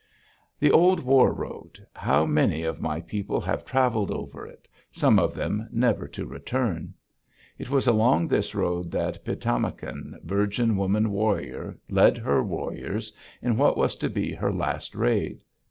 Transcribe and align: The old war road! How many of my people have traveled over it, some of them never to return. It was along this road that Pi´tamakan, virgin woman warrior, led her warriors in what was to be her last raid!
The 0.59 0.71
old 0.71 0.99
war 1.01 1.31
road! 1.31 1.85
How 1.93 2.25
many 2.25 2.63
of 2.63 2.81
my 2.81 3.01
people 3.01 3.39
have 3.41 3.63
traveled 3.63 4.09
over 4.09 4.47
it, 4.47 4.67
some 4.91 5.19
of 5.19 5.35
them 5.35 5.67
never 5.71 6.07
to 6.07 6.25
return. 6.25 6.95
It 7.59 7.69
was 7.69 7.85
along 7.85 8.27
this 8.27 8.55
road 8.55 8.89
that 8.93 9.23
Pi´tamakan, 9.23 10.23
virgin 10.23 10.75
woman 10.75 11.11
warrior, 11.11 11.77
led 11.87 12.17
her 12.17 12.41
warriors 12.43 13.13
in 13.43 13.57
what 13.57 13.77
was 13.77 13.95
to 13.97 14.09
be 14.09 14.33
her 14.33 14.51
last 14.51 14.95
raid! 14.95 15.43